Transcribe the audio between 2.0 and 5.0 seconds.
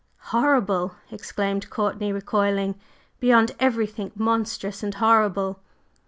recoiling. "Beyond everything monstrous and